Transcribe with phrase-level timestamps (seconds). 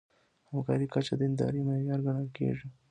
[0.49, 2.67] همکارۍ کچه د دیندارۍ معیار ګڼل کېږي.